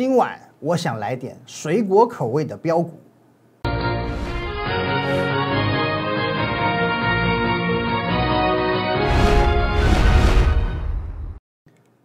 [0.00, 2.98] 今晚我想来点水果口味的标股。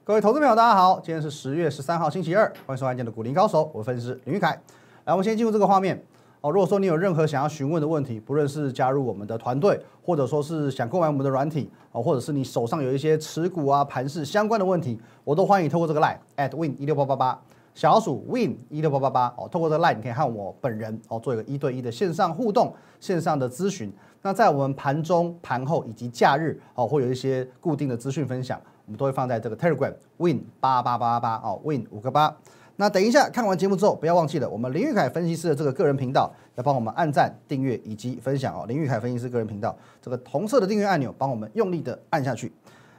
[0.04, 4.60] 各位投资朋友，大家好，今天是十月十三号，星期二，欢迎收看今天的股林高手，我是分析师林玉凯。
[5.06, 6.04] 来，我们先进入这个画面
[6.42, 6.52] 哦。
[6.52, 17.42] 如果说你有任何想要询问的问题，不论是加入我们的团队，或者说是想购买我们的软体哦，或者是你手上有一些持股啊、盘势相关的问题，我都欢迎透过这个 line at win 一六八八八
[17.76, 23.92] 小老鼠 win 一六八八八哦，透过这个 line 你可以和我本人哦做一个一对一的线上互动、线上的咨询。
[24.22, 28.60] 那在我们盘中、盘后以及假日哦，会有一些固定的资讯分享。
[28.86, 32.36] 我们都会放在这个 Telegram Win 八八八八哦，Win 五个八。
[32.78, 38.66] 那等一下看完节目之后，不要忘记了我们林玉凯分析师的这个个人频道，要帮我们按赞、订阅以及分享哦。
[38.68, 42.52] 林玉凯分析师个人频道这个红色的订阅按钮，帮我们用力的按下去。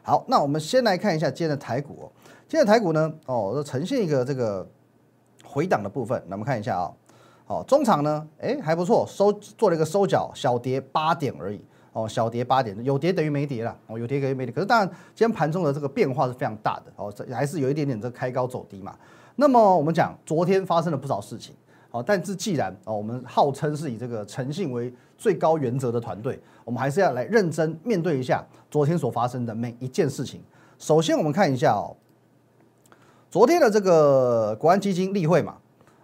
[0.07, 2.07] 好，那我们先来看一下今天的台股哦。
[2.47, 4.65] 今天的台股呢，哦，呈现一个这个
[5.45, 6.23] 回档的部分。
[6.29, 6.93] 那我们看一下啊，
[7.49, 11.61] 哦，中场呢，哎还不错，收做了一个收脚，小跌八点而已。
[11.93, 13.77] 哦，小跌八点，有跌等于没跌了。
[13.89, 14.53] 哦，有跌等于没跌。
[14.55, 16.93] 可是当然，今天盘中的这个变化是非常大的。
[16.95, 18.95] 哦，这还是有一点点这开高走低嘛。
[19.35, 21.53] 那么我们讲，昨天发生了不少事情。
[21.97, 30.43] 哦，但是既然哦，我们号称是以这个诚信为最高原则的团队，我们还是要来认真面对一下昨天所发生的每一件事情。
[30.79, 31.97] 首先，我们看一下哦，
[33.31, 35.57] 昨天的这个国安基金例会嘛。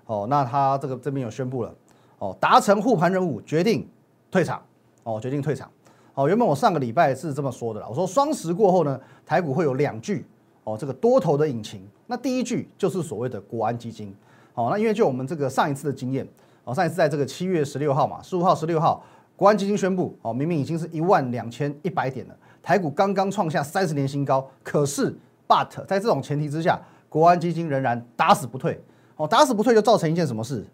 [0.07, 1.75] 哦，那他这个这边有宣布了。
[2.19, 3.87] 哦，达成护盘任务，决定
[4.31, 4.63] 退场。
[5.03, 5.71] 哦，决定退场。
[6.15, 10.25] 哦，原本我上个礼拜是这么说的啦，我说双十过后呢，台股会有两句
[10.65, 11.87] 哦，这个多头的引擎。
[12.07, 14.15] 那第一句就是所谓的国安基金。
[14.55, 16.27] 好，那因为就我们这个上一次的经验，
[16.65, 19.03] 哦，上一次在这个七月十六号嘛，十五号、十六号，
[19.37, 25.15] 国安基金宣布，哦，明明已经是一万两千一百点了，台股刚刚创下三十年新高，可是
[25.49, 28.79] ，but 在这种前提之下，国安基金仍然打死不退。
[29.17, 30.65] 哦，打死不退就造成一件什么事？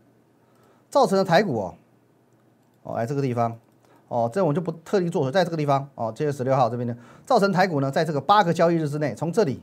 [0.88, 1.74] 造成了台股哦，
[2.82, 3.56] 哦，来这个地方。
[4.08, 6.96] 哦，这我就不特地做，在这个地方哦，七月十六号这边呢，
[7.26, 9.62] 造成台股呢，在这个八个交易日之内，从这里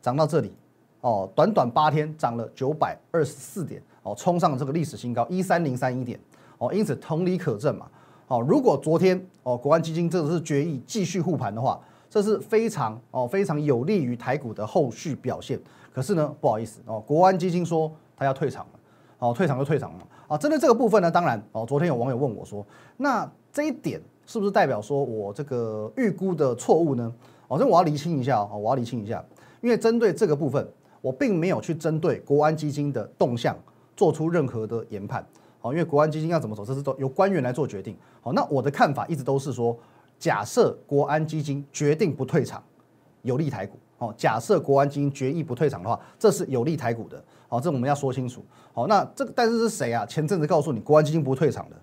[0.00, 0.54] 涨到这里，
[1.02, 6.18] 哦，短短八天涨了九百二十四点，哦，冲上了这个历史新高一三零三一点，
[6.58, 7.86] 哦，因此同理可证嘛，
[8.28, 15.60] 哦，如果昨天哦，国安基金这是决议继续护盘的话，这是非常哦非常有利于台股的后续表现。
[15.92, 18.80] 可是呢，不好意思哦，国安基金说他要退场了，
[19.18, 20.38] 哦，退场就退场了啊。
[20.38, 22.64] 针对这个部分呢，当然哦，昨天有网友问我说，
[22.96, 27.12] 那这一点是不是代表说我这个预估的错误呢？
[27.48, 29.22] 哦，这我要厘清一下哦，我要厘清一下，
[29.60, 30.66] 因为针对这个部分，
[31.02, 33.54] 我并没有去针对国安基金的动向
[33.94, 35.22] 做出任何的研判。
[35.60, 37.94] 哦，因为国安基金要怎么走，这是由官员来做决定。
[38.22, 39.78] 好，那我的看法一直都是说，
[40.18, 42.62] 假设国安基金决定不退场，
[43.20, 43.78] 有利台股。
[43.98, 47.22] 哦，假设国安基金决议不退场的话，这是有利台股的。
[47.46, 48.42] 好，这我们要说清楚。
[48.72, 50.04] 好，那这个但是是谁啊？
[50.06, 51.76] 前阵子告诉你国安基金不退场的。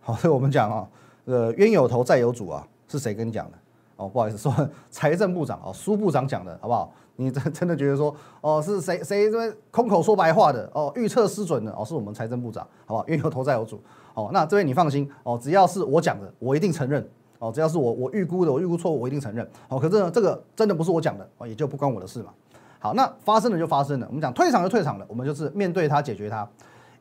[0.00, 0.88] 好，所以我们讲啊。
[1.24, 3.56] 呃，冤有头债有主啊，是谁跟你讲的？
[3.96, 4.52] 哦，不好意思，说
[4.90, 6.92] 财政部长哦，苏部长讲的，好不好？
[7.16, 10.68] 你真真的觉得说，哦，是谁谁这边空口说白话的？
[10.74, 11.72] 哦，预测失准的？
[11.72, 13.06] 哦，是我们财政部长，好不好？
[13.06, 13.80] 冤有头债有主。
[14.14, 17.06] 哦，那这边你放心哦，只要是我讲的，我一定承认。
[17.38, 19.46] 哦，只要是我我预估的，我预估错误，我一定承认。
[19.68, 22.32] 哦，可是呢，这个真的不是我讲的，哦，也就不关我的事嘛。
[22.78, 26.48] 好，那发生了就发生了，我们讲退场就退场了，我们就是面对它，解决它。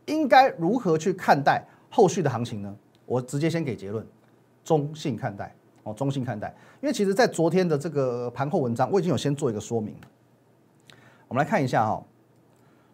[0.05, 2.75] 应该如何去看待后续的行情呢？
[3.05, 4.05] 我直接先给结论，
[4.63, 6.53] 中性看待哦，中性看待。
[6.81, 9.95] 因为其实，在昨天的这个盘后文章，我已经有先做一个说明。
[11.27, 12.03] 我们来看一下哈，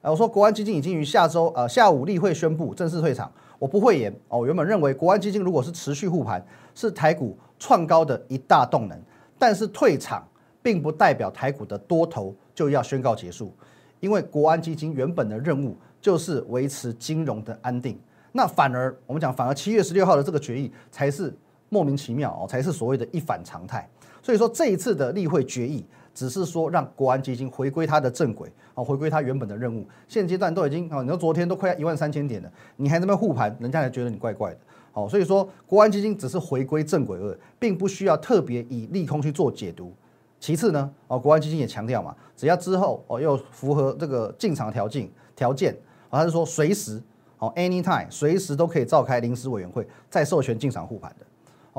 [0.02, 4.46] 哎，我说国安基金已经于下周呃下午例会宣布正式退场，我不会言哦。
[4.46, 8.98] 原本认为国安基金如果是持续护盘，是台股创高的一大动能，
[9.38, 10.26] 但是退场
[10.62, 13.54] 并不代表台股的多头就要宣告结束，
[14.00, 18.00] 因为国安基金原本的任务就是维持金融的安定。
[18.32, 21.34] 那反而我们讲，反而七月十六号的这个决议才是
[21.70, 23.88] 莫名其妙哦，才是所谓的一反常态。
[24.22, 29.88] 所以说这一次的例会决议，只是说让国安基金回归它的正轨哦，回归它原本的任务。
[30.08, 34.58] 现阶段都已经哦，你说昨天都快要一万三千点了，你还那么护盘，人家还觉得你怪怪的。
[34.94, 39.94] 哦，所以说国安基金只是回归正轨而已，并不需要特别以利空去做解读。
[40.40, 45.76] 其次呢，哦，国安基金也强调嘛，只要之后哦又符合这个进场条件条件，
[46.12, 47.02] 他是说随时。
[47.42, 51.26] 哦，anytime 随时都可以召开临时委员会，再授权进场护盘的。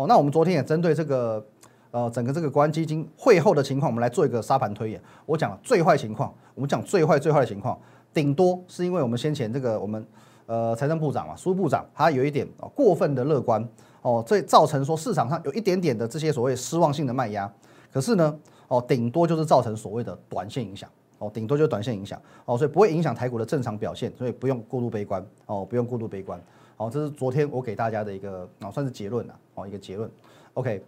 [0.01, 1.45] 哦，那我们昨天也针对这个
[1.91, 4.99] 呃整个这个国安基金会后的情况，我们来做一个沙盘推演。
[5.27, 7.79] 我讲最坏情况，我们讲最坏最坏的情况，
[8.15, 10.03] 顶多是因为我们先前这个我们
[10.47, 13.63] 呃财政部长嘛，苏部长他有一点哦过分的乐观
[14.01, 17.53] 哦，这造成说市场上有一点点的这些所谓失望性的卖压。
[17.93, 18.35] 可是呢，
[18.69, 20.89] 哦顶多就是造成所谓的短线影响。
[21.19, 26.41] 哦，顶多就短线影响哦，所以不会影响台股的正常表现，所以不用过度悲观哦，不用过度悲观
[26.81, 30.11] 哦，这是昨天我给大家的一个哦，算是结论了哦，一个结论。
[30.55, 30.83] OK，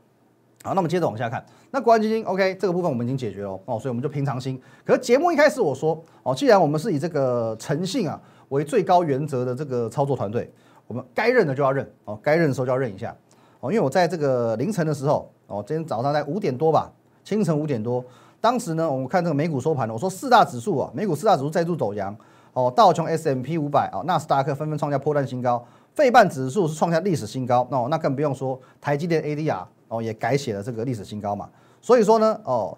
[0.64, 4.58] 好，那我们接着往下看，那国安基金 OK 这个部分我们已经解决了哦，所以我们就平常心。
[4.86, 8.18] 可是节目一开始我说哦，既然我们是以这个诚信啊
[8.48, 10.50] 为最高原则的这个操作团队，
[10.86, 13.14] 我们该认的就要认哦，该认的时候就要认一下
[13.60, 16.90] 哦，因为我在这个凌晨的时候哦，今天早上在五点多吧，
[17.22, 18.02] 清晨五点多。
[18.40, 19.90] 当时呢，我们看这个美股收盘。
[19.90, 22.16] 我说四大指数啊，美股四大指数再度走阳
[22.54, 27.66] 哦，道琼 S M P 五百啊，纳斯达克纷纷创下破断新高，费半指数是创下历史新高。
[27.70, 31.48] 哦，那更不用说台积电 A D R 哦，也改写了这个历史新高嘛。
[31.80, 32.76] 所以说呢，哦，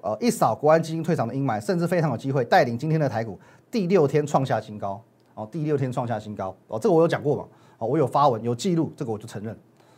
[0.00, 3.38] 呃，一扫国安基金退场的阴霾，甚至非常有机会带领今天的台股
[3.70, 5.02] 第六天创下新高。
[5.34, 6.54] 哦，第六天创下新高。
[6.68, 7.44] 哦，这个我有讲过嘛。
[7.78, 9.56] 哦，我有发文有记录，这个我就承认。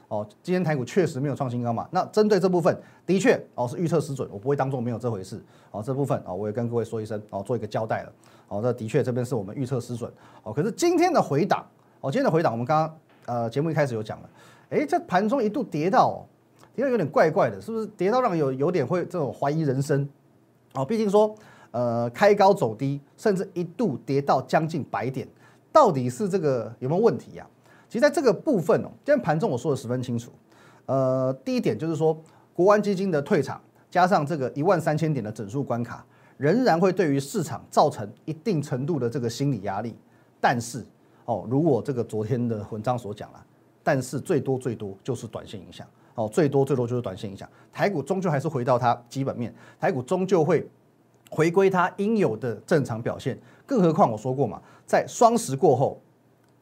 [0.09, 1.87] 哦，今天台股确实没有创新高嘛？
[1.91, 2.75] 那针对这部分，
[3.05, 5.45] 的确哦是预测失准，我不会当做没有这回事。
[5.73, 8.13] 哦，这部分哦我也跟各位说一声，哦做一个交代了。
[8.49, 10.11] 哦，这的确这边是我们预测失准。
[10.43, 11.67] 哦，可是今天的回档，
[12.07, 14.31] 哦今天的回档，我们刚刚呃节目一开始有讲了，
[14.71, 16.25] 哎这盘中一度跌到，
[16.73, 20.09] 跌到有点怪怪的，是不是跌到让有有点会这种怀疑人生？
[20.75, 21.35] 哦，毕竟说
[21.73, 25.27] 呃开高走低，甚至一度跌到将近百点，
[25.73, 27.45] 到底是这个有没有问题呀？
[27.89, 30.31] 其实在这个部分哦，今天盘中我说的十分清楚。
[30.85, 32.17] 呃，第一点就是说，
[32.55, 33.61] 国安基金的退场，
[33.91, 36.07] 加上这个一万三千点的整数关卡，
[36.37, 39.97] 仍然会对于市场造成一定程度的这个心理压力。
[40.41, 40.87] 但是
[41.27, 43.45] 哦，如我这个昨天的文章所讲了，
[43.83, 47.49] 但是最多最多就是短线影响哦，最多最多就是短线影响。
[47.73, 50.67] 台股终究还是回到它基本面，台股终究会
[51.31, 53.39] 回归它应有的正常表现。
[53.67, 56.01] 更何况我说过嘛，在双十过后。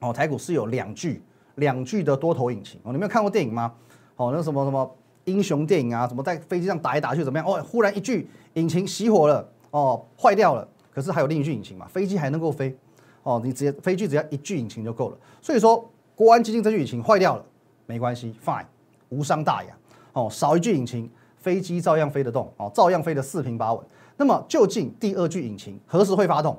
[0.00, 1.22] 哦，台股是有两具
[1.54, 3.72] 两具的多头引擎哦，你没有看过电影吗？
[4.16, 7.46] 哦，那什么什么英雄电影啊，什么在飞机上打来打去怎么样？
[7.46, 12.76] 哦，忽然一具引擎熄火了，哦，坏掉了，可是还有另一具引擎嘛，飞机还能够飞。
[13.24, 15.18] 哦，你直接飞机只要一具引擎就够了。
[15.42, 15.84] 所以说，
[16.14, 17.44] 国安基金这具引擎坏掉了
[17.86, 18.64] 没关系，fine，
[19.08, 19.76] 无伤大雅。
[20.12, 23.84] 哦，少一具引擎，飞机照样飞得动，哦，照样飞得四平八稳。
[24.16, 26.56] 那么究竟第二具引擎何时会发动？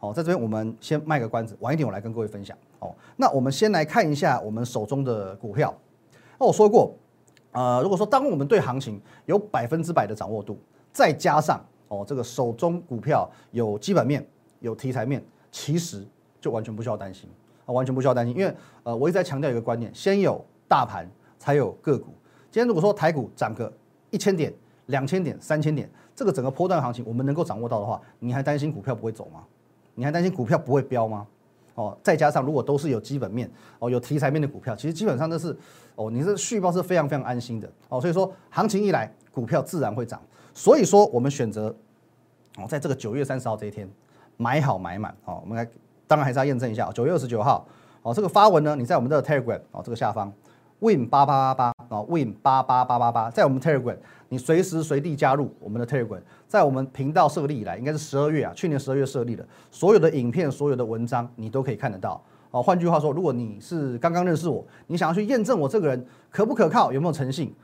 [0.00, 2.54] 哦，在这边我们先卖个关子，晚一点我来跟各位分享。
[2.80, 5.74] 哦，那我们先来看一下我们手中的股票。
[6.38, 6.94] 那我说过，
[7.52, 10.58] 呃，如果说当我们对行情有百分之百的掌握度，
[10.92, 14.26] 再加上哦这个手中股票有基本面、
[14.60, 16.04] 有题材面，其实
[16.40, 17.30] 就完全不需要担心
[17.64, 18.36] 啊，完全不需要担心。
[18.36, 18.52] 因为
[18.82, 21.08] 呃，我一直在强调一个观念：先有大盘，
[21.38, 22.06] 才有个股。
[22.50, 23.72] 今天如果说台股涨个
[24.10, 24.52] 一千点、
[24.86, 29.44] 两千点、三千点，这个整个波段行情我们能够掌握到的话，你还担心股票不会走吗？
[29.94, 31.24] 你还担心股票不会飙吗？
[31.76, 33.48] 哦，再加上如果都是有基本面
[33.78, 35.56] 哦、有题材面的股票，其实基本上都是
[35.94, 38.00] 哦，你这续报是非常非常安心的哦。
[38.00, 40.20] 所以说行情一来，股票自然会涨。
[40.52, 41.72] 所以说我们选择
[42.56, 43.88] 哦，在这个九月三十号这一天
[44.36, 45.40] 买好买满哦。
[45.42, 45.68] 我们来，
[46.06, 47.66] 当然还是要验证一下九月二十九号
[48.02, 50.32] 哦，这个发文呢，你在我们的 Telegram 哦这个下方
[50.80, 53.96] Win 八八八八啊 Win 八八八八八，在我们 Telegram。
[54.30, 62.20] 你随时随地加入我们的 Telegram，在我们频道设立以来，应该是十二月啊，去年十二月设立的，所有的影片、所有的文章，你都可以看得到。
[62.50, 67.54] 哦，换句话说，如果你是刚刚认识我，你想要去验证我这个人可不可靠，有没有诚信，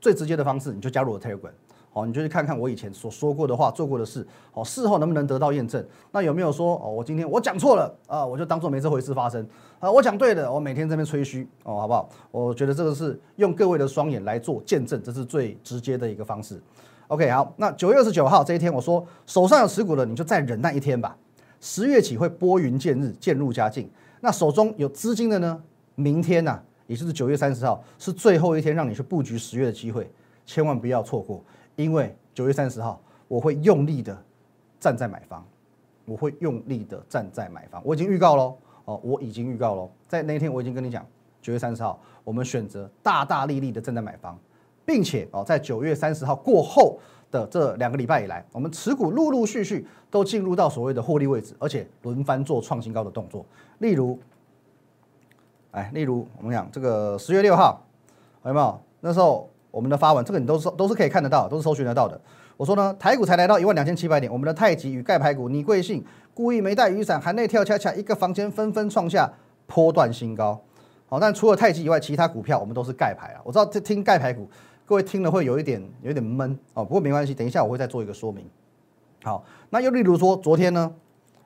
[0.00, 1.50] 最直接的方式，你就加入我 Telegram。
[1.96, 5.82] 哦，你就去看看我以前所说过的话、做过的事，哦，事后能不能得到验证？
[6.12, 9.48] 那有没有说，哦，我今天我讲错了啊，我就当做没这回事发生
[9.80, 9.90] 啊？
[9.90, 12.06] 我讲对了，我每天这边吹嘘，哦，好不好？
[12.30, 16.60] 我觉得这个是用各位的双眼来做见证，这是最直接的一个方式。
[17.08, 21.16] OK，好，那九月二十九号这一天，我说手上有持股的，你就再忍耐一天吧。
[21.62, 23.88] 十月起会拨云见日，渐入佳境。
[24.20, 25.62] 那手中有资金的呢？
[25.94, 30.10] 明天呐，也就是九月三十号，是最后一天让你去布局十月的机会，
[30.44, 31.42] 千万不要错过。
[31.76, 34.16] 因为九月三十号，我会用力的
[34.80, 35.44] 站在买方，
[36.06, 37.80] 我会用力的站在买方。
[37.84, 38.56] 我已经预告喽，
[38.86, 41.06] 哦，我已经预告喽，在那一天我已经跟你讲，
[41.40, 44.38] 九月三十号我们选择大大力力的站在买方，
[44.84, 46.98] 并且哦，在九月三十号过后
[47.30, 53.44] 的这两个礼拜以来，我们持股陆陆续续都进入到所谓的获利位置，而且轮番做创新高的动作。
[53.78, 54.18] 例如，
[55.72, 57.84] 哎，例如我们讲这个十月六号，
[58.44, 58.80] 有没有？
[59.00, 59.50] 那时候。
[59.76, 62.18] 我们的发文，这个你都是都是可以看得到，都是搜寻得到的。
[62.56, 66.02] 我说呢，台股才来到一万两千七百点，我们的太极与盖牌股，你贵姓
[66.32, 69.30] 故意没带雨伞，含泪跳恰恰，一个房间纷纷创下
[69.66, 70.58] 波段新高。
[71.10, 73.40] 好，但除了太极以外，其他股票我们都是盖牌啊。
[73.44, 74.48] 我知道听盖牌股，
[74.86, 78.46] 各位听了会有一点有一点闷哦，不过没关系，等一下我会再做一个说明。
[79.24, 80.90] 好，那又例如说昨天呢，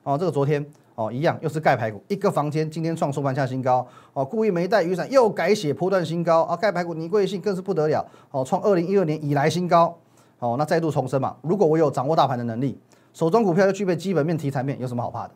[0.03, 0.65] 哦，这个昨天。
[1.01, 3.85] 哦，一样又是盖排骨，一个房间今天创收盘下新高。
[4.13, 6.55] 哦，故意没带雨伞又改写波段新高啊！
[6.55, 9.97] 盖排骨你贵信更是不得了，哦，创二零一二年以来新高。
[10.37, 12.77] 哦，那再度重申嘛，如果我有掌握大盘的能力，
[13.13, 15.31] 手中股票又具备基本面、题材面，有什么好怕的？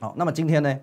[0.00, 0.78] 好，那么今天呢？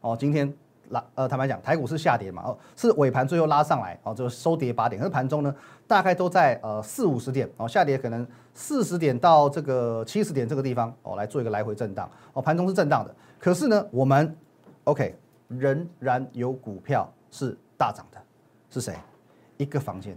[0.00, 0.52] 哦，今天
[0.90, 2.42] 拉呃，坦白讲，台股是下跌嘛？
[2.44, 5.52] 哦，是尾盘最后拉上来，哦，就收跌八点，可是盘中呢，
[5.86, 8.24] 大概都在呃四五十点，哦，下跌可能
[8.54, 14.36] 四十点到这个七十点这个地方，哦，来做一个来回震荡，哦，盘中是震荡的，可是呢，我们
[14.84, 15.14] OK
[15.48, 18.20] 仍然有股票是大涨的，
[18.70, 18.94] 是谁？
[19.58, 20.16] 一个房间，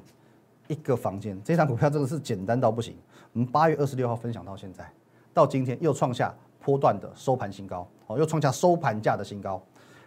[0.68, 2.96] 一个房间，这张股票真的是简单到不行。
[3.34, 4.90] 我们八月二十六号分享到现在，
[5.34, 9.62] 到今天又创下波段的收盘新高，哦，又创下收盘价的新高。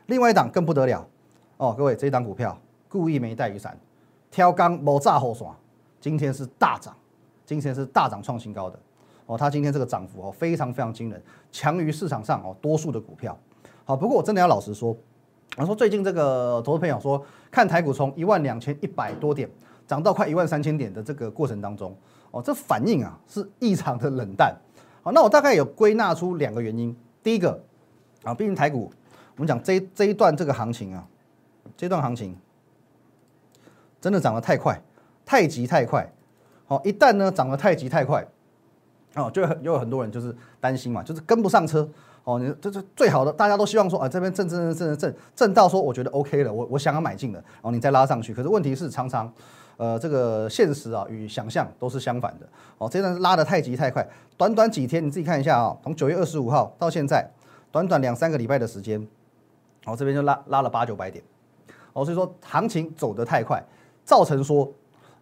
[0.07, 1.07] 另外一档更不得了，
[1.57, 3.79] 哦，各位，这一档股票故意没带雨伞，
[4.31, 5.57] 挑钢某炸后爽，
[6.01, 6.95] 今天是大涨，
[7.47, 8.79] 今天是大涨创新高的，
[9.33, 13.37] 哦，它今天这个涨幅哦非常非常惊人，强于市场上哦多数的股票。
[13.85, 14.97] 好，不过我真的要老实说。
[15.57, 19.49] 我说最近这个投资朋友说，看台股从一万两千一百多点
[19.87, 21.95] 涨到快一万三千点的这个过程当中，
[22.31, 24.55] 哦，这反应啊是异常的冷淡。
[25.03, 26.95] 好，那我大概有归纳出两个原因。
[27.23, 27.63] 第一个
[28.23, 28.91] 啊，毕竟台股，
[29.37, 31.07] 我们讲这这一段这个行情啊，
[31.77, 32.37] 这段行情
[34.01, 34.81] 真的涨得太快，
[35.27, 36.11] 太急太快。
[36.65, 38.27] 好，一旦呢涨得太急太快，
[39.15, 41.89] 哦，就有很多人就是担心嘛，就是跟不上车。
[42.25, 48.33] 哦，你这是最好的，大家都希望说啊，这边震震震震震震到说我觉得 OK 了，我我想要买进的，然后你再拉上去。
[48.33, 49.31] 可是问题是常常，
[49.77, 52.47] 呃，这个现实啊与想象都是相反的。
[52.79, 57.29] 哦，这段拉的太急太快，短短几天你自己看一下啊，从九月二十五号到现在，
[57.73, 59.05] 短短两三个礼拜的时间，
[59.85, 61.25] 哦，这边就拉拉了八九百点。
[61.93, 63.61] 哦，所以说行情走得太快，
[64.05, 64.73] 造成说。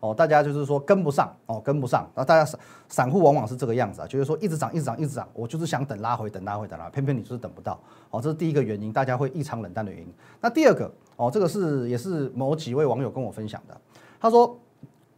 [0.01, 2.03] 哦，大家就是说跟不上哦，跟不上。
[2.15, 7.79] 然后大家散散户往往是这个样子啊，就是说一直涨，一直涨，一直涨，我就是想等拉回，等拉回，等拉回，偏偏你就是等不到。
[8.11, 10.13] 哦，这是第一个原因，大家会异常冷淡的原因。
[10.41, 13.81] 那第二个哦，这个是也是某几位网友跟我分享的。
[14.19, 14.59] 他说，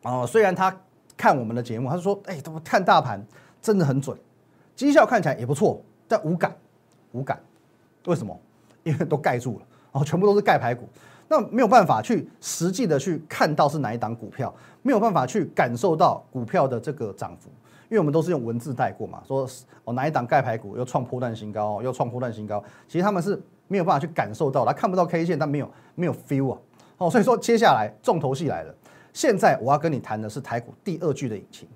[0.03, 0.77] 哦，虽然他
[1.17, 3.25] 看我们的节目，他说，哎，怎么看大盘
[3.61, 4.19] 真的很准，
[4.75, 6.57] 绩效看起来也不错，但无感，
[7.13, 7.41] 无感。
[8.07, 8.37] 为什么？
[8.83, 10.89] 因为都盖住了，哦，全部都是盖牌股。
[11.33, 17.49] 那没有办法去实际的去看到是哪一档股票，没有办法去感受到股票的这个涨幅，
[17.89, 19.49] 因为我们都是用文字带过嘛，说
[19.85, 26.59] 哦哪一档盖牌股又创破断新高，又创破断新高，其实他们是没有办法去感受到，他看不到 K 线，但没有没有 feel 啊，
[26.99, 28.75] 哦，所以说接下来重头戏来了，
[29.15, 31.67] 现在我要跟你谈的是台股第二句的引擎，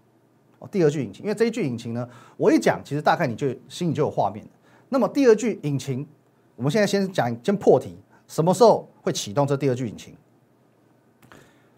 [0.58, 4.44] 哦，第二句引擎，因为这一句引擎呢，我一讲，其实大概你就心里就有画面
[4.90, 6.06] 那么第二句引擎，
[6.56, 7.96] 我们现在先讲，先破题。
[8.28, 10.14] 什么时候会启动这第二具引擎？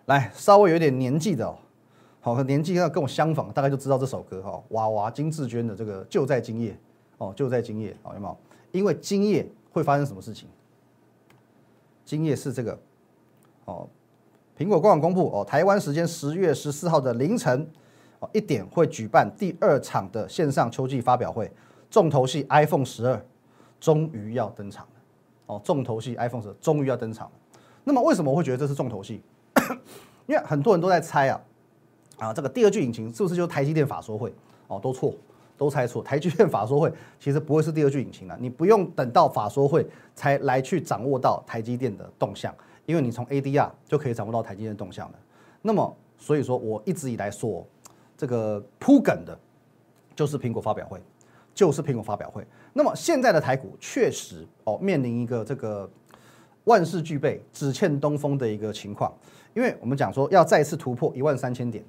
[0.06, 1.58] 来，稍微有点年纪的哦，
[2.20, 6.74] 好，年纪要跟我相仿，大概就知道这首歌哈，娃娃金志娟的这个就在今夜
[7.18, 8.36] 哦，就在今夜，好有没有？
[8.72, 10.48] 因为今夜会发生什么事情？
[12.04, 12.78] 今夜是这个
[13.66, 13.86] 哦，
[14.56, 17.70] 苹果官网公布哦，台湾时间十月十四号的凌晨
[18.20, 21.52] 哦一点会举办第二场的线上秋季发表会，
[21.90, 23.22] 重头戏 iPhone 十二
[23.78, 24.88] 终于要登场。
[25.48, 27.32] 哦，重头戏 iPhone 十终于要登场了。
[27.84, 29.20] 那么为什么我会觉得这是重头戏？
[30.26, 31.40] 因为很多人都在猜啊，
[32.18, 34.32] 啊，这个第二句引擎是不是就是台积电法说会？
[34.66, 35.14] 哦，都错，
[35.56, 36.02] 都猜错。
[36.02, 38.36] 台积电法说会 其实不会是第二句引擎了。
[38.38, 45.18] 你不用等到法说会才来去掌握到台积电的动向，因为你从 ADR 就可以掌握到台积电动向了。
[45.62, 47.66] 那么，所以说我一直以来说
[48.18, 49.38] 这个铺梗的，
[50.14, 51.00] 就是苹果发表会。
[51.58, 55.90] 就是苹果发表会，那么现在的台股确实哦面临一个这个
[56.62, 59.12] 万事俱备只欠东风的一个情况，
[59.54, 61.82] 因为我们讲说要再次突破一万三千点，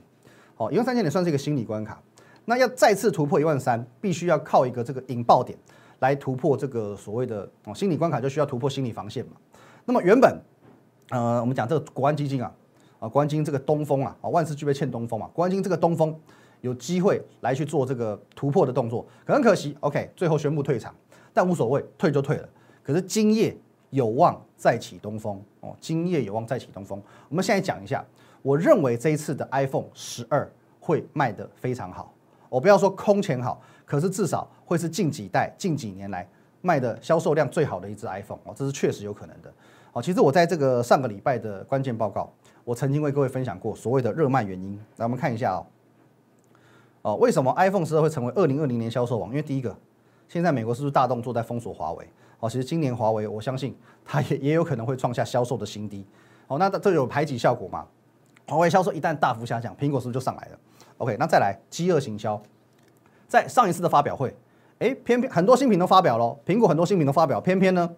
[0.58, 2.02] 哦一万三千点算是一个心理关卡，
[2.46, 5.56] 那要再次突破一万三，必须要靠一个这个引爆点
[6.00, 9.34] 来突破这个所谓的哦心理关卡，就需要突破心理防线嘛。
[9.86, 10.42] 那么原本
[11.12, 12.52] 呃我们讲这个国安基金啊
[13.00, 16.20] 啊国安基金这个东风啊啊万事俱备欠东风嘛，国安基金这个东风。
[16.62, 20.94] 有机会来去做这个突破的动作，可很可惜，OK，最后宣布退场，
[21.34, 22.50] 但无所谓，退就退了。
[22.84, 23.56] 可是今夜
[23.92, 27.02] 有望再起东风哦，今夜有望再起东风。
[27.30, 28.06] 我们现在讲一下，
[28.42, 30.50] 我认为这一次的 iPhone 十二
[30.80, 32.14] 会卖得非常好。
[32.50, 36.28] 我不要说空前好，可是至少会是近几代、近几年来
[36.62, 39.54] 卖的销售量最好的一只 iPhone 哦，这是确实有可能的。
[39.94, 42.32] 哦，其实我在这个上个礼拜的关键报告，
[42.64, 44.76] 我曾经为各位分享过所谓的热卖原因。
[44.98, 45.66] 来，我们看一下哦。
[47.02, 49.30] 哦，为什么 iPhone 十二会成为二零二零年销售王？
[49.30, 49.76] 因为第一个，
[50.28, 52.08] 现在美国是不是大动作在封锁华为？
[52.40, 53.76] 哦，其实今年华为，我相信
[54.06, 56.06] 它也 也有可能会创下销售的新低。
[56.48, 57.86] 哦，那这有排挤效果吗？
[58.48, 60.60] 华为销售一旦大幅下降，苹果是不是就上来了
[60.98, 62.42] ？OK，那再来饥饿行销，
[63.28, 64.36] 在上一次的发表会，
[64.80, 67.90] 哎，偏偏很多新品都发表了，苹果很多新品都发表，偏偏呢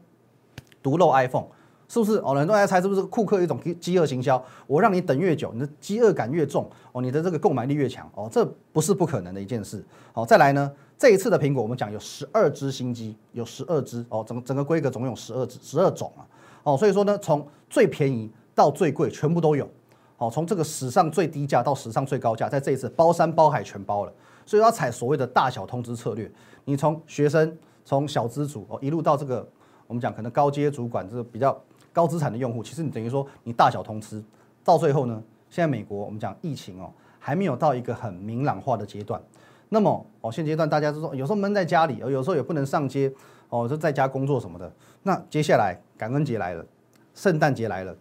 [0.83, 1.47] 独漏 iPhone。
[1.91, 2.33] 是不是哦？
[2.33, 4.41] 很多人在猜是不是库克一种饥饿行销？
[4.65, 9.83] 我让你等越久，你的饥饿感越重哦，你的这个购买力越强哦，这不是不可能的一件事。
[10.13, 16.23] 好，再来呢，这一次的苹果，我们讲有十二只新机，有十二只哦，整整个规格总有十二只，十二种啊，
[16.63, 19.69] 哦，所以说呢，从最便宜到最贵，全部都有，
[20.15, 24.13] 哦，从这个史上最低价到史上最高价，在这一次包山包海全包了，
[24.45, 26.31] 所以要采所谓的大小通知策略，
[26.63, 29.45] 你从学生，从小资主哦，一路到这个
[29.87, 31.61] 我们讲可能高阶主管，这个比较
[31.93, 34.23] 高资产的用户，其实你等于说你大小通吃，
[34.63, 36.91] 到最后呢，现在美国我们讲疫情哦。
[37.23, 39.21] 还没有到一个很明朗化的阶段，
[39.69, 43.13] 那么哦，现阶段大家都说有时候闷在家里，有时候也不能上街，
[43.49, 44.73] 哦，就在家工作什么的。
[45.03, 46.65] 那接下来感恩节来了，
[47.13, 47.95] 圣诞节来了，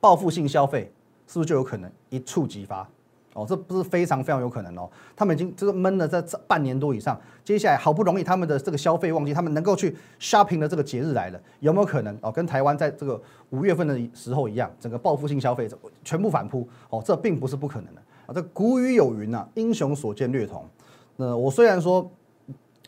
[0.00, 0.92] 报复性消费
[1.28, 2.88] 是不是就有可能一触即发？
[3.34, 4.90] 哦，这不是非常非常有可能哦。
[5.14, 12.32] 他们已经这个闷了在这半年多以上，接下来好不容易他们的这个消费旺季，他们能够去 shopping 的这个节日来了，有没有可能哦？
[12.32, 13.20] 跟台湾在这个
[13.50, 15.68] 五月份的时候一样，整个报复性消费
[16.02, 16.68] 全部反扑？
[16.88, 18.34] 哦，这并不是不可能的啊。
[18.34, 20.64] 这古语有云呐，英雄所见略同。
[21.16, 22.10] 那我虽然说，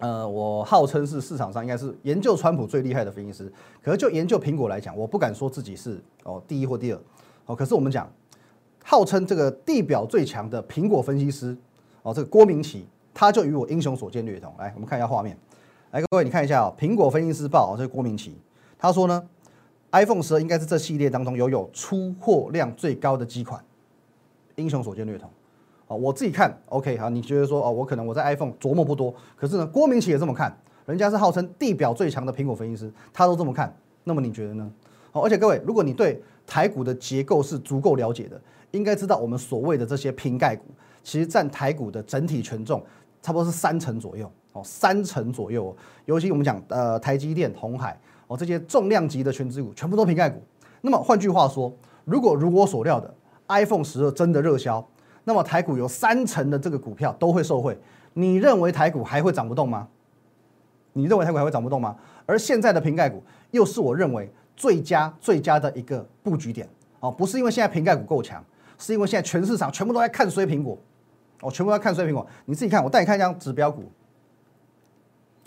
[0.01, 7.01] 呃，我号称是市场上应该是研究川普最厉害的分析师，可是就研究苹果来讲，我不敢说自己是哦第一或第二。
[7.47, 8.11] 哦，可是我们讲，
[8.93, 11.57] 号称这个地表最强的苹果分析师，
[12.03, 14.53] 哦，这个郭明奇，他就与我英雄所见略同。
[14.59, 15.35] 来，我们看一下画面。
[15.93, 18.37] 来，各位你看一下哦，苹果分析师报，这是郭明奇，
[18.79, 19.27] 他说呢
[19.93, 23.65] ，iPhone 十二应该是这系列当中拥有出货量最高的机款。
[24.57, 25.31] 英雄所见略同，
[25.87, 34.71] 哦，我自己看，OK，好，你觉得说，哦，我可能我在 iPhone 琢磨不多，可是呢，郭明奇也这么看，人家是号称地表最强的苹果分析师，他都这么看，那么你觉得呢？
[35.13, 38.39] 哦，而且各位，如果你对台股的结构是足够了解的，
[38.73, 40.65] 应该知道我们所谓的这些瓶盖股，
[41.03, 42.85] 其实占台股的整体权重
[43.23, 50.43] 差不多是三成左右，哦，三成左右，哦尤其我们讲呃台积电、红海，哦这些重量级的全资股，全部都瓶盖股。
[50.81, 51.73] 那么换句话说，
[52.05, 53.15] 如果如我所料的。
[53.49, 54.83] iPhone 十二真的热销，
[55.25, 57.77] 那么台股有三成的这个股票都会受惠。
[58.15, 59.87] 你认为台股还会涨不动吗？
[60.95, 61.95] 你认为台股还会涨不动吗？
[62.25, 66.67] 而现在的瓶盖股又是我认为最佳最佳的一个布局点
[67.01, 68.43] 哦，不是因为现在瓶盖股够强，
[68.79, 70.79] 是因为现在全市场全部都在看衰苹果，
[71.41, 72.27] 哦，全部都在看衰苹果。
[72.45, 73.85] 你自己看，我带你看一张指标股，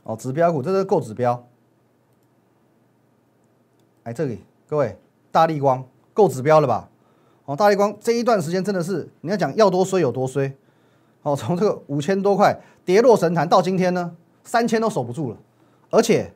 [0.03, 1.45] 哦，指标股这是够指标。
[4.03, 4.97] 哎，这里各位，
[5.31, 5.83] 大力光
[6.13, 6.89] 够指标了吧？
[7.45, 10.55] 哦，大力光这一段时间真的是，你要讲要多衰有多衰，
[11.23, 15.37] 哦，从这个五千多块跌落神坛到今天呢，三千都守不住了，
[15.89, 16.33] 而且，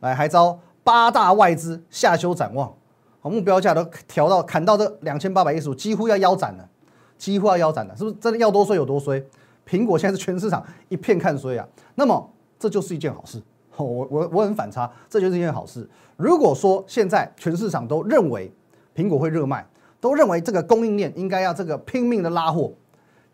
[0.00, 2.74] 来还遭八大外资下修展望，
[3.22, 6.68] 哦，目标价都调到砍到这两千八百一十五，几乎要腰斩了，
[7.16, 9.24] 几乎要腰斩了，是不是真的要多衰有多衰？
[9.66, 13.40] 苹果现在是全市场一片看衰啊，那么这就是一件好事，
[13.76, 15.88] 我我我很反差，这就是一件好事。
[16.16, 18.52] 如果说现在全市场都认为，
[18.94, 19.64] 苹果会热卖，
[20.00, 22.72] 都认为这个供应链应该要这个拼命的拉货。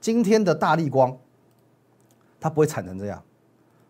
[0.00, 1.16] 今天的大力光，
[2.38, 3.20] 它不会惨成这样，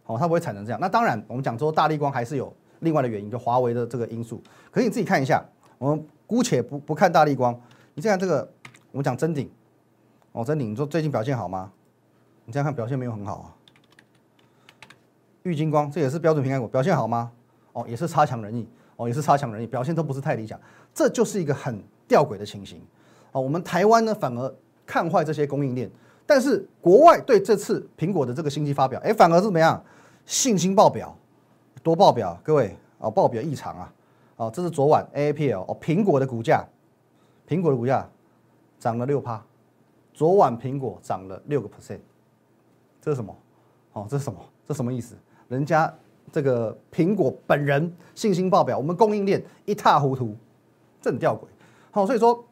[0.06, 0.80] 哦，它不会惨成这样。
[0.80, 4.40] 那当然，我们讲说大力光还是有另外的原因，就华为的这个因素。
[4.70, 5.44] 可是你自己看一下，
[5.78, 7.58] 我们姑且不不看大力光，
[7.94, 8.48] 你再看这个，
[8.92, 9.50] 我们讲真顶，
[10.32, 11.72] 哦，真顶，你说最近表现好吗？
[12.44, 13.46] 你这样看表现没有很好啊。
[15.44, 17.30] 玉金光，这也是标准平安股，表现好吗？
[17.72, 18.68] 哦，也是差强人意。
[18.96, 20.60] 哦，也是差强人意，表现都不是太理想，
[20.92, 22.82] 这就是一个很吊诡的情形。
[23.30, 25.88] 哦，我们台湾呢反而看坏这些供应链，
[26.26, 29.80] 但是国外对这次苹果的这个新机发表，哎，反而是怎么样？
[30.26, 31.16] 信心爆表，
[31.82, 33.92] 多爆表，各位啊，爆表异常啊！
[34.38, 36.66] 哦，这是昨晚 A A P L 哦，苹果的股价，
[37.46, 38.09] 苹果的股价
[38.81, 39.44] 涨了六趴，
[40.14, 42.01] 昨晚苹果涨了六个 percent，
[43.01, 43.37] 这是什么？
[43.92, 44.40] 哦，这是什么？
[44.66, 45.14] 这什么意思？
[45.48, 45.94] 人家。
[46.31, 50.37] 这个苹果本人信心爆表，我们供应链一塌糊涂，
[51.01, 51.40] 这很吊诡。
[51.90, 52.44] 好，所以说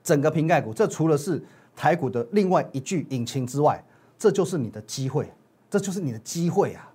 [0.00, 1.42] 整个瓶盖股，这除了是
[1.74, 3.84] 台股的另外一具引擎之外，
[4.16, 5.28] 这就是你的机会，
[5.68, 6.88] 这就是你的机会啊！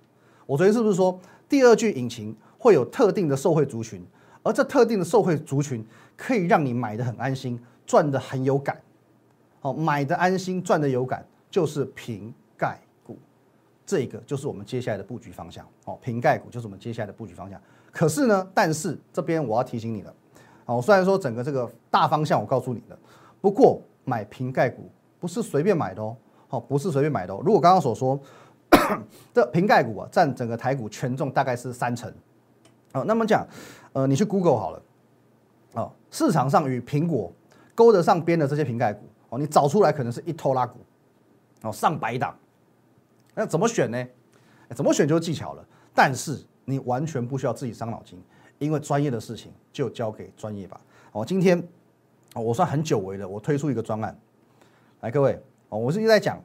[0.46, 4.02] 我昨天是不是说第二具引擎会有特定的受惠族群，
[4.46, 5.84] 而这特定的受惠族群
[6.16, 8.80] 可以让你买的很安心，赚的很有感。
[9.62, 13.18] 哦，买的安心，赚的有感，就是瓶盖股。
[13.84, 17.60] 这个就是我们接下来的布局方向哦，瓶盖股就是我们接下来的布局方向。
[17.90, 20.14] 可是呢，但是这边我要提醒你了，
[20.66, 22.98] 哦，虽然说整个这个大方向我告诉你了，
[23.40, 27.42] 不过买瓶盖股不是随便买的哦，好，不是随便买的哦。
[27.44, 28.20] 如果刚刚所说，
[29.34, 32.12] 这瓶盖股啊，占整个台股权重大概是三成，
[32.96, 33.46] 哦，那么讲，
[33.92, 34.82] 呃，你去 Google 好了，
[35.74, 37.30] 哦，市场上与苹果
[37.74, 40.78] 勾得上边的这些瓶盖股，哦，你找出来可能是一拖拉股，
[41.62, 42.34] 哦，上百档。
[43.34, 44.06] 那怎么选呢？
[44.74, 45.64] 怎么选就是技巧了。
[45.94, 48.18] 但是你完全不需要自己伤脑筋，
[48.58, 50.80] 因为专业的事情就交给专业吧。
[51.12, 51.62] 哦，今天
[52.34, 54.18] 我算很久违了，我推出一个专案，
[55.00, 56.42] 来各位哦，我是一直在讲，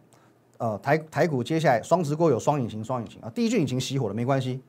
[0.57, 4.61] 呃台台股接下来双直锅有双引擎，双引擎啊，第一具引擎熄火了没关系，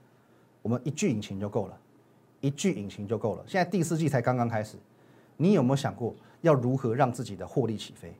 [0.63, 1.77] 我们一句引擎就够了，
[2.41, 3.45] 一句引擎就够了。
[3.47, 4.77] 现在第四季才刚刚开始，
[5.37, 8.15] 你有没有想过要如何让自己的获利起飞？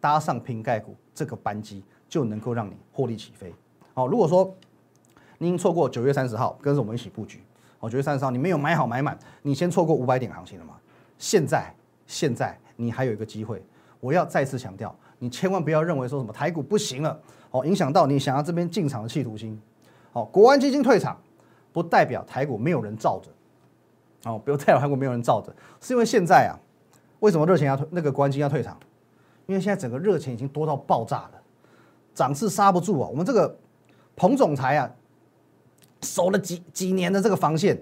[0.00, 3.52] 搭上瓶盖股这个班机就能够让你获利起飞。
[3.92, 4.54] 好，如果说
[5.38, 7.40] 您错过九月三十号跟着我们一起布局，
[7.80, 10.74] 哦，九月三十号你没有买好买满，你先错过五百点行情了吗？
[11.18, 11.74] 现在
[12.06, 13.60] 现在你还有一个机会，
[13.98, 17.18] 我要再次强调，你千万不要认为说什么台股不行了，
[17.50, 19.60] 哦，影响到你想要这边进场的企图心。
[20.12, 21.20] 好，国安基金退场，
[21.76, 23.30] 不代表台股没有人罩着，
[24.30, 26.56] 哦，不代表台股没有人罩着，是因为现在啊，
[27.20, 28.74] 为什么热钱要退那个国安金要退场？
[29.44, 31.32] 因为现在整个热钱已经多到爆炸了，
[32.14, 33.06] 涨势刹不住啊！
[33.10, 33.54] 我们这个
[34.16, 34.90] 彭总裁啊，
[36.00, 37.78] 守了几几年的这个防线，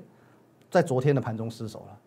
[0.69, 1.99] 在昨天的盘中失守了。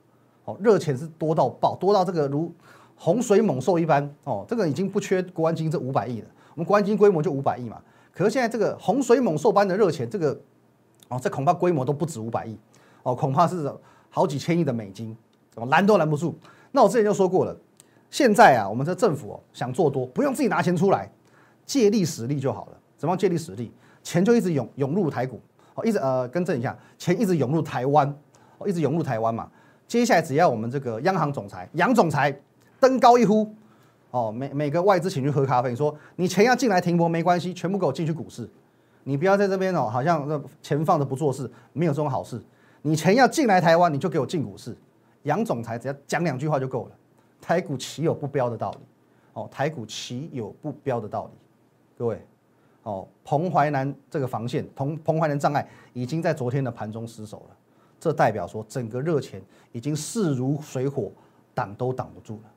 [0.43, 2.53] 哦，热钱是多到爆，多到这个如
[2.97, 4.13] 洪水猛兽一般。
[4.25, 7.81] 哦，这个已经不缺国安金这五百亿了，我们国安金规模就五百亿嘛。
[8.13, 10.37] 可是现在这个洪水猛兽般的热钱，这个
[11.09, 12.57] 哦，这恐怕规模都不止五百亿，
[13.03, 13.71] 哦，恐怕是
[14.09, 15.15] 好几千亿的美金，
[15.69, 16.35] 拦都拦不住。
[16.71, 17.55] 那我之前就说过了。
[18.09, 21.11] 现在啊，我们这政府哦想做多，不用自己拿钱出来，
[21.65, 22.77] 借力使力就好了。
[22.97, 23.71] 怎么借力使力？
[24.01, 25.41] 钱就一直涌涌入台股，
[25.75, 28.07] 哦，一直呃更正一下，钱一直涌入台湾，
[28.57, 29.49] 哦，一直涌入台湾嘛。
[29.87, 32.33] 接下来只要我们这个央行总裁杨总裁
[32.79, 33.53] 登高一呼，
[34.11, 38.49] 哦，每每个外资请去喝咖啡，说你钱要进来停泊没关系，全部给我进去股市，
[39.07, 42.43] 你不要在这边哦，好像这钱放着不做事，没有这种好事。
[42.81, 44.75] 你钱要进来台湾，你就给我进股市。
[45.23, 46.91] 杨总裁只要讲两句话就够了。
[47.39, 48.79] 台股岂有不标的道理？
[49.31, 51.31] 哦，台股岂有不标的道理？
[51.97, 52.21] 各位，
[52.83, 57.55] 哦，彭淮南这个防线，彭彭淮南障碍已经在昨天的盘中失守了，
[57.97, 59.41] 这代表说整个热钱
[59.71, 61.09] 已经势如水火，
[61.53, 62.51] 挡都挡不住了。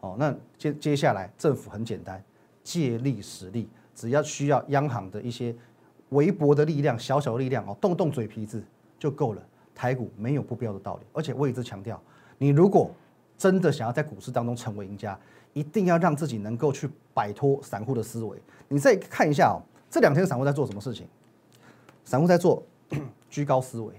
[0.00, 2.24] 哦，那接接下来政府很简单，
[2.64, 5.54] 借力使力，只要需要央行的一些
[6.10, 8.62] 微薄的力量、小小的力量哦，动动嘴皮子
[8.98, 9.42] 就够了。
[9.74, 11.98] 台股没有不标的道理，而且我一直强调，
[12.36, 12.90] 你如果
[13.38, 15.18] 真的想要在股市当中成为赢家，
[15.54, 18.36] 一定要让自己能够去摆脱散户的思维。
[18.68, 19.56] 你再看一下哦，
[19.88, 21.06] 这两天散户在做什么事情？
[22.04, 22.62] 散户在做
[23.30, 23.94] 居高思维，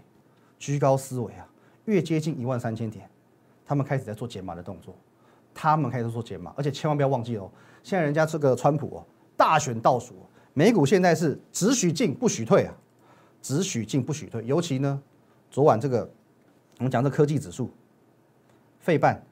[0.59, 1.47] 居高思维啊！
[1.85, 3.09] 越接近一万三千点，
[3.65, 4.93] 他们开始在做减码的动作，
[5.51, 7.49] 他们开始做减码，而且千万不要忘记哦，
[7.81, 10.13] 现在人家这个川普哦，大选倒数，
[10.53, 12.73] 美股现在是只许进不许退啊，
[13.41, 14.43] 只许进不许退。
[14.45, 15.01] 尤其呢，
[15.49, 16.09] 昨晚这个
[16.77, 17.69] 我们讲这科技指数，
[18.79, 19.23] 费半。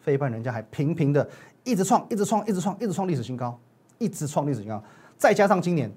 [0.00, 1.28] 费半人家还频频的
[1.64, 3.58] 一直创，一直创，一直创，一直创历史新高，
[3.98, 4.80] 一直创历史新高。
[5.16, 5.90] 再加上今年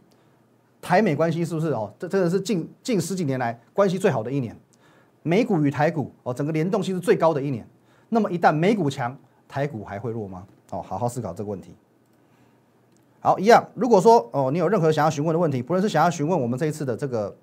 [0.82, 1.94] 台美关系是不是哦？
[2.00, 4.58] 这真的是近近十几年来关系最好的一年，
[5.22, 7.64] 美股与台股哦，整个联动性是最高的一年。
[8.10, 9.16] 那么一旦美股强，
[9.48, 10.44] 台股还会弱吗？
[10.72, 11.76] 哦，好好思考这个问题。
[13.20, 13.64] 好，一样。
[13.76, 17.36] 如果说哦，你有任何想要询问的问题，不论是想要询问我们这一次的这个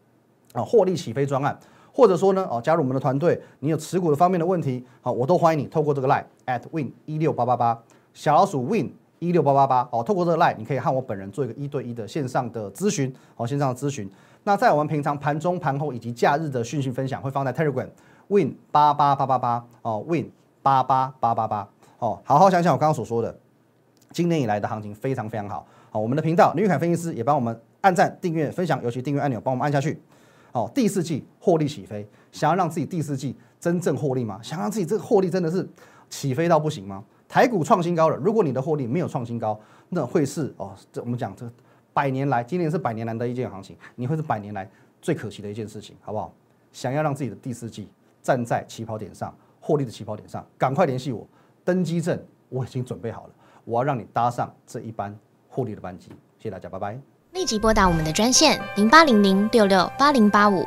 [0.52, 1.58] 啊获利起飞专案。
[1.92, 14.06] 或者说呢，哦，加入我们的团队，你有持股的方面的问题，好，我都欢迎你透过这个 line at win 一六八八八小老鼠 win 一六八八八哦，透过这个 line，你可以和我本人做一个一对一的线上的咨询，哦，线上的咨询。
[14.44, 17.88] 那在我们平常盘中、盘后以及假日的讯息分享，会放在 Telegram
[18.28, 20.30] win 八八八八八哦，win
[20.62, 21.66] 八八八八八
[21.98, 23.34] 哦，好好想想我刚刚所说的，
[24.16, 30.00] 今年以来的行情非常非常好，好，我们的频道林玉凯分析师也帮我们按赞、订阅、分享，尤其订阅按钮帮我们按下去。
[30.52, 34.40] 好，第四季获利起飞，想要让自己第四季真正获利吗？
[34.42, 35.68] 想让自己这个获利真的是
[36.08, 37.04] 起飞到不行吗？
[37.28, 41.46] 台股创新高了，如果你的获利没有创新高，那会是哦，这我们讲这
[41.92, 44.66] 百年来，今年是百年难得一件行情，你会是百年来
[45.02, 46.32] 最可惜的一件事情，好不好？
[46.72, 47.86] 想要让自己的第四季
[48.22, 51.28] 站在起跑点上，获利的起跑点上，赶快联系我，
[51.62, 53.34] 登机证我已经准备好了，
[53.66, 55.14] 我要让你搭上这一班
[55.50, 56.08] 获利的班机。
[56.38, 56.98] 谢谢大家，拜拜。
[57.32, 60.66] 立即拨打我们的专线零八零零六六八零八五